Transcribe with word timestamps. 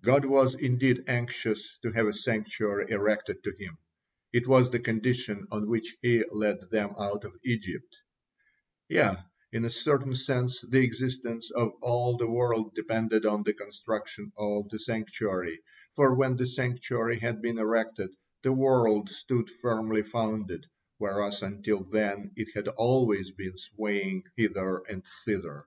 God 0.00 0.24
was 0.26 0.54
indeed 0.54 1.02
anxious 1.08 1.76
to 1.82 1.90
have 1.90 2.06
a 2.06 2.12
sanctuary 2.12 2.88
erected 2.88 3.42
to 3.42 3.52
Him, 3.58 3.78
it 4.32 4.46
was 4.46 4.70
the 4.70 4.78
condition 4.78 5.44
on 5.50 5.66
which 5.68 5.96
He 6.02 6.22
led 6.30 6.60
them 6.70 6.90
out 7.00 7.24
of 7.24 7.34
Egypt, 7.44 7.98
yea, 8.88 9.16
in 9.50 9.64
a 9.64 9.68
certain 9.68 10.14
sense 10.14 10.60
the 10.60 10.84
existence 10.84 11.50
of 11.50 11.72
all 11.82 12.16
the 12.16 12.30
world 12.30 12.76
depended 12.76 13.26
on 13.26 13.42
the 13.42 13.54
construction 13.54 14.30
of 14.38 14.68
the 14.68 14.78
sanctuary, 14.78 15.58
for 15.96 16.14
when 16.14 16.36
the 16.36 16.46
sanctuary 16.46 17.18
had 17.18 17.42
been 17.42 17.58
erected, 17.58 18.14
the 18.42 18.52
world 18.52 19.10
stood 19.10 19.50
firmly 19.50 20.04
founded, 20.04 20.64
whereas 20.98 21.42
until 21.42 21.82
then 21.82 22.30
it 22.36 22.50
had 22.54 22.68
always 22.68 23.32
been 23.32 23.56
swaying 23.56 24.22
hither 24.36 24.84
and 24.88 25.04
thither. 25.24 25.66